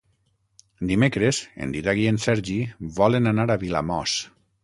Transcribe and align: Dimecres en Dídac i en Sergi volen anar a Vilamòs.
Dimecres 0.91 1.41
en 1.65 1.75
Dídac 1.75 2.01
i 2.05 2.09
en 2.13 2.17
Sergi 2.25 2.57
volen 2.97 3.33
anar 3.35 3.47
a 3.57 3.61
Vilamòs. 3.65 4.19